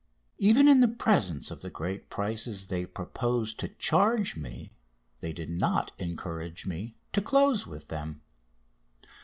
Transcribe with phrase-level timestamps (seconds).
[0.39, 4.71] Even in presence of the great prices they proposed to charge me
[5.19, 8.19] they did not encourage me to close with them.